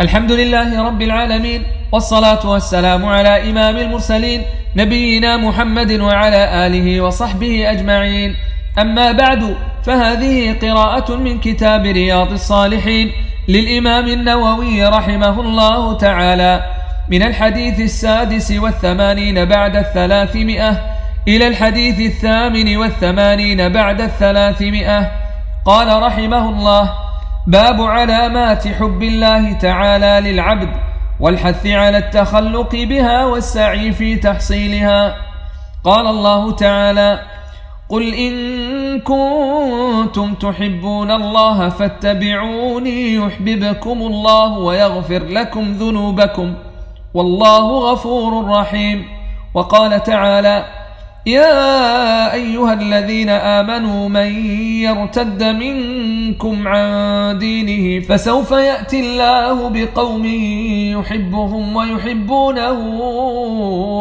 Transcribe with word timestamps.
الحمد 0.00 0.32
لله 0.32 0.82
رب 0.82 1.02
العالمين 1.02 1.62
والصلاة 1.92 2.50
والسلام 2.50 3.04
على 3.04 3.50
إمام 3.50 3.76
المرسلين 3.76 4.42
نبينا 4.76 5.36
محمد 5.36 5.92
وعلى 5.92 6.66
آله 6.66 7.00
وصحبه 7.00 7.70
أجمعين. 7.70 8.36
أما 8.78 9.12
بعد 9.12 9.56
فهذه 9.84 10.56
قراءة 10.62 11.16
من 11.16 11.40
كتاب 11.40 11.86
رياض 11.86 12.32
الصالحين 12.32 13.12
للإمام 13.48 14.06
النووي 14.08 14.86
رحمه 14.86 15.40
الله 15.40 15.98
تعالى. 15.98 16.62
من 17.08 17.22
الحديث 17.22 17.80
السادس 17.80 18.52
والثمانين 18.52 19.44
بعد 19.44 19.76
الثلاثمائة 19.76 20.80
إلى 21.28 21.48
الحديث 21.48 22.00
الثامن 22.00 22.76
والثمانين 22.76 23.68
بعد 23.68 24.00
الثلاثمائة. 24.00 25.10
قال 25.64 26.02
رحمه 26.02 26.48
الله 26.48 27.05
باب 27.46 27.82
علامات 27.82 28.68
حب 28.68 29.02
الله 29.02 29.52
تعالى 29.52 30.30
للعبد 30.30 30.68
والحث 31.20 31.66
على 31.66 31.98
التخلق 31.98 32.70
بها 32.74 33.24
والسعي 33.24 33.92
في 33.92 34.16
تحصيلها. 34.16 35.16
قال 35.84 36.06
الله 36.06 36.52
تعالى 36.52 37.20
قل 37.88 38.14
إن 38.14 38.34
كنتم 39.00 40.34
تحبون 40.34 41.10
الله 41.10 41.68
فاتبعوني 41.68 43.14
يحببكم 43.14 44.02
الله 44.02 44.58
ويغفر 44.58 45.24
لكم 45.24 45.72
ذنوبكم 45.72 46.54
والله 47.14 47.92
غفور 47.92 48.48
رحيم 48.48 49.04
وقال 49.54 50.02
تعالى 50.02 50.64
يا 51.26 52.32
أيها 52.34 52.72
الذين 52.72 53.28
آمنوا 53.28 54.08
من 54.08 54.50
يرتد 54.82 55.44
منكم 55.44 56.68
عن 56.68 57.38
دينه 57.38 58.06
فسوف 58.06 58.50
يأتي 58.50 59.00
الله 59.00 59.68
بقوم 59.68 60.24
يحبهم 60.98 61.76
ويحبونه 61.76 62.78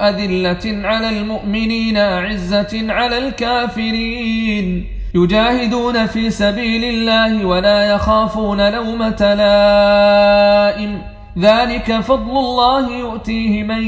أذلة 0.00 0.86
على 0.88 1.08
المؤمنين 1.08 1.96
أعزة 1.96 2.92
على 2.92 3.18
الكافرين. 3.18 4.86
يجاهدون 5.14 6.06
في 6.06 6.30
سبيل 6.30 6.84
الله 6.84 7.46
ولا 7.46 7.82
يخافون 7.94 8.72
لومة 8.72 9.34
لائم. 9.34 11.02
ذلك 11.38 12.00
فضل 12.00 12.38
الله 12.38 12.98
يؤتيه 12.98 13.62
من 13.62 13.82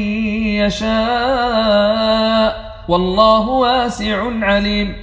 يشاء. 0.67 2.50
والله 2.89 3.49
واسع 3.49 4.23
عليم. 4.43 4.97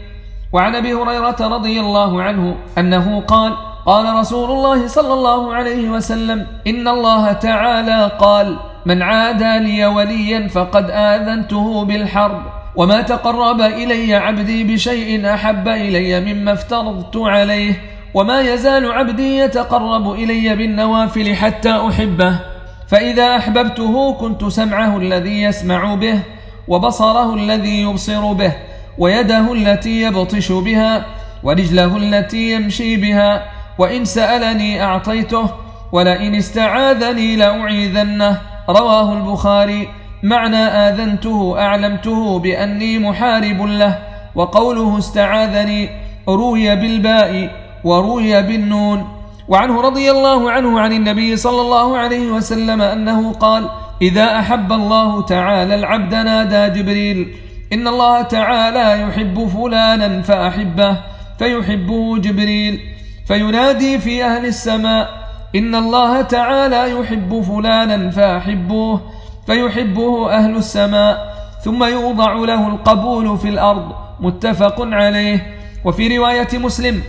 وعن 0.53 0.75
أبي 0.75 0.93
هريرة 0.93 1.35
رضي 1.41 1.79
الله 1.79 2.21
عنه 2.21 2.55
أنه 2.77 3.21
قال 3.27 3.53
قال 3.85 4.15
رسول 4.15 4.51
الله 4.51 4.87
صلى 4.87 5.13
الله 5.13 5.55
عليه 5.55 5.89
وسلم 5.89 6.47
إن 6.67 6.87
الله 6.87 7.31
تعالى 7.31 8.11
قال 8.19 8.57
من 8.85 9.01
عادى 9.01 9.59
لي 9.59 9.85
وليا 9.85 10.47
فقد 10.47 10.89
آذنته 10.91 11.85
بالحرب 11.85 12.41
وما 12.75 13.01
تقرب 13.01 13.61
إلي 13.61 14.15
عبدي 14.15 14.63
بشيء 14.63 15.33
أحب 15.33 15.67
إلي 15.67 16.33
مما 16.33 16.53
افترضت 16.53 17.17
عليه 17.17 17.81
وما 18.13 18.41
يزال 18.41 18.91
عبدي 18.91 19.37
يتقرب 19.37 20.11
إلي 20.13 20.55
بالنوافل 20.55 21.35
حتى 21.35 21.71
أحبه 21.71 22.39
فإذا 22.87 23.35
أحببته 23.35 24.13
كنت 24.13 24.45
سمعه 24.45 24.97
الذي 24.97 25.41
يسمع 25.41 25.95
به. 25.95 26.19
وبصره 26.67 27.33
الذي 27.33 27.81
يبصر 27.81 28.33
به 28.33 28.53
ويده 28.97 29.53
التي 29.53 30.01
يبطش 30.01 30.51
بها 30.51 31.05
ورجله 31.43 31.97
التي 31.97 32.51
يمشي 32.51 32.97
بها 32.97 33.43
وإن 33.77 34.05
سألني 34.05 34.83
أعطيته 34.83 35.49
ولئن 35.91 36.35
استعاذني 36.35 37.35
لأعيذنه. 37.35 38.41
رواه 38.69 39.13
البخاري 39.13 39.89
معنى 40.23 40.57
آذنته 40.57 41.59
أعلمته 41.59 42.39
بأني 42.39 42.99
محارب 42.99 43.61
له 43.61 43.99
وقوله 44.35 44.97
استعاذني 44.97 45.89
روي 46.27 46.75
بالباء 46.75 47.49
وروي 47.83 48.41
بالنون. 48.41 49.07
وعنه 49.47 49.81
رضي 49.81 50.11
الله 50.11 50.51
عنه 50.51 50.79
عن 50.79 50.91
النبي 50.93 51.37
صلى 51.37 51.61
الله 51.61 51.97
عليه 51.97 52.31
وسلم 52.31 52.81
أنه 52.81 53.33
قال 53.33 53.69
إذا 54.01 54.39
أحب 54.39 54.71
الله 54.71 55.21
تعالى 55.21 55.75
العبد 55.75 56.15
نادى 56.15 56.79
جبريل 56.81 57.33
إن 57.73 57.87
الله 57.87 58.21
تعالى 58.21 59.01
يحب 59.01 59.47
فلانا 59.47 60.21
فأحبه 60.21 60.97
فيحبه 61.39 62.17
جبريل 62.17 62.79
فينادي 63.27 63.99
في 63.99 64.23
أهل 64.25 64.45
السماء 64.45 65.27
إن 65.55 65.75
الله 65.75 66.21
تعالى 66.21 66.91
يحب 66.91 67.41
فلانا 67.41 68.09
فأحبوه 68.11 69.01
فيحبه 69.47 70.31
أهل 70.31 70.55
السماء 70.55 71.37
ثم 71.63 71.83
يوضع 71.83 72.33
له 72.33 72.67
القبول 72.67 73.37
في 73.37 73.49
الأرض 73.49 73.91
متفق 74.19 74.75
عليه 74.79 75.47
وفي 75.85 76.17
رواية 76.17 76.47
مسلم 76.53 77.01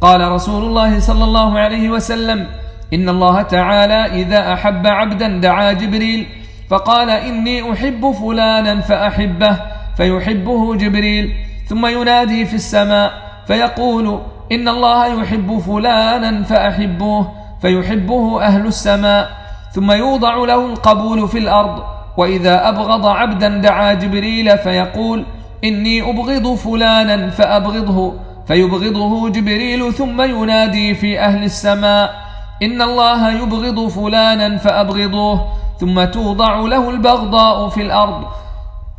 قال 0.00 0.32
رسول 0.32 0.64
الله 0.64 1.00
صلى 1.00 1.24
الله 1.24 1.58
عليه 1.58 1.90
وسلم 1.90 2.46
إن 2.94 3.08
الله 3.08 3.42
تعالى 3.42 4.22
إذا 4.22 4.52
أحب 4.52 4.86
عبدا 4.86 5.28
دعا 5.28 5.72
جبريل 5.72 6.26
فقال 6.70 7.10
إني 7.10 7.72
أحب 7.72 8.10
فلانا 8.10 8.80
فأحبه 8.80 9.56
فيحبه 9.96 10.74
جبريل 10.74 11.34
ثم 11.66 11.86
ينادي 11.86 12.44
في 12.44 12.54
السماء 12.54 13.12
فيقول 13.46 14.20
إن 14.52 14.68
الله 14.68 15.22
يحب 15.22 15.58
فلانا 15.58 16.42
فأحبوه 16.42 17.32
فيحبه 17.62 18.42
أهل 18.42 18.66
السماء 18.66 19.30
ثم 19.72 19.92
يوضع 19.92 20.36
له 20.36 20.66
القبول 20.66 21.28
في 21.28 21.38
الأرض 21.38 21.82
وإذا 22.16 22.68
أبغض 22.68 23.06
عبدا 23.06 23.48
دعا 23.48 23.92
جبريل 23.92 24.58
فيقول 24.58 25.24
إني 25.64 26.10
أبغض 26.10 26.54
فلانا 26.54 27.30
فأبغضه 27.30 28.14
فيبغضه 28.46 29.28
جبريل 29.28 29.92
ثم 29.92 30.22
ينادي 30.22 30.94
في 30.94 31.20
أهل 31.20 31.44
السماء 31.44 32.21
إن 32.62 32.82
الله 32.82 33.30
يبغض 33.30 33.88
فلانا 33.88 34.58
فأبغضوه 34.58 35.48
ثم 35.80 36.04
توضع 36.04 36.56
له 36.56 36.90
البغضاء 36.90 37.68
في 37.68 37.82
الأرض. 37.82 38.24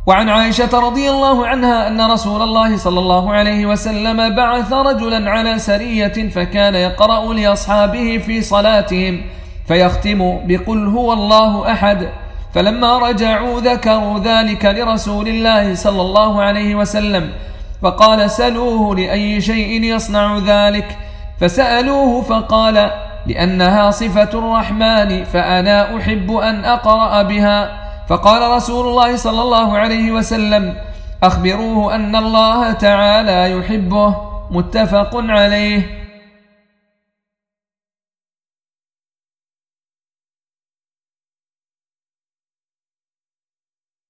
وعن 0.06 0.28
عائشة 0.28 0.78
رضي 0.78 1.10
الله 1.10 1.46
عنها 1.46 1.88
أن 1.88 2.10
رسول 2.10 2.42
الله 2.42 2.76
صلى 2.76 2.98
الله 3.00 3.32
عليه 3.32 3.66
وسلم 3.66 4.34
بعث 4.34 4.72
رجلا 4.72 5.30
على 5.30 5.58
سرية 5.58 6.28
فكان 6.28 6.74
يقرأ 6.74 7.34
لأصحابه 7.34 8.18
في 8.18 8.42
صلاتهم 8.42 9.20
فيختم 9.68 10.40
بقل 10.46 10.88
هو 10.88 11.12
الله 11.12 11.72
أحد. 11.72 12.08
فلما 12.54 12.98
رجعوا 12.98 13.60
ذكروا 13.60 14.18
ذلك 14.18 14.64
لرسول 14.64 15.28
الله 15.28 15.74
صلى 15.74 16.02
الله 16.02 16.42
عليه 16.42 16.74
وسلم 16.74 17.32
فقال 17.82 18.30
سلوه 18.30 18.96
لأي 18.96 19.40
شيء 19.40 19.82
يصنع 19.82 20.38
ذلك. 20.38 20.98
فسألوه 21.40 22.22
فقال 22.22 22.90
لأنها 23.26 23.90
صفة 23.90 24.30
الرحمن 24.38 25.24
فأنا 25.24 25.96
أحب 25.96 26.32
أن 26.32 26.64
أقرأ 26.64 27.22
بها. 27.22 27.70
فقال 28.08 28.50
رسول 28.56 28.88
الله 28.88 29.16
صلى 29.16 29.42
الله 29.42 29.78
عليه 29.78 30.12
وسلم 30.12 30.74
أخبروه 31.22 31.94
أن 31.94 32.16
الله 32.16 32.72
تعالى 32.72 33.58
يحبه. 33.58 34.16
متفق 34.50 35.10
عليه. 35.14 36.03